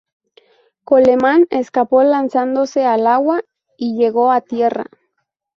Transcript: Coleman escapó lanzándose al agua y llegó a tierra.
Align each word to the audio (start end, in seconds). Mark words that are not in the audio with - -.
Coleman 0.83 1.45
escapó 1.51 2.01
lanzándose 2.01 2.83
al 2.87 3.05
agua 3.05 3.41
y 3.77 3.95
llegó 3.97 4.31
a 4.31 4.41
tierra. 4.41 4.87